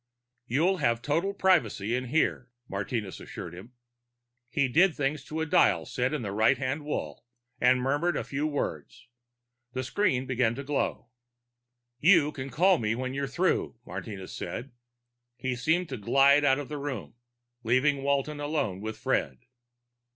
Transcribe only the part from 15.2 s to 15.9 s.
He seemed